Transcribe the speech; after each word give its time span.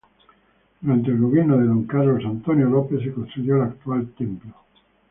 Durante 0.81 1.11
el 1.11 1.19
gobierno 1.19 1.59
de 1.59 1.67
Don 1.67 1.83
Carlos 1.83 2.25
Antonio 2.25 2.65
López 2.65 3.03
se 3.03 3.13
construyó 3.13 3.57
el 3.57 3.61
actual 3.69 4.11
templo. 4.17 4.51